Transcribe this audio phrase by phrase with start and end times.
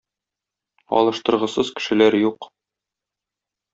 [1.01, 2.51] Алыштыргысыз кешеләр юк.